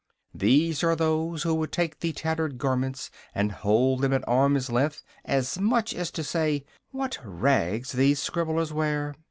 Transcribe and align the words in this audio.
These 0.33 0.83
are 0.83 0.95
those 0.95 1.43
who 1.43 1.53
would 1.53 1.71
take 1.71 1.99
the 1.99 2.11
tattered 2.11 2.57
garments 2.57 3.11
and 3.35 3.51
hold 3.51 4.01
them 4.01 4.13
at 4.13 4.27
arm's 4.27 4.71
length, 4.71 5.03
as 5.25 5.59
much 5.59 5.93
as 5.93 6.09
to 6.09 6.23
say: 6.23 6.65
"What 6.89 7.19
rags 7.23 7.91
these 7.91 8.19
scribblers 8.19 8.73
wear!" 8.73 9.13